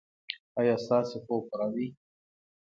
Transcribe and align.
ایا 0.59 0.75
ستاسو 0.85 1.17
خوب 1.23 1.41
پوره 1.49 1.67
دی؟ 1.73 1.87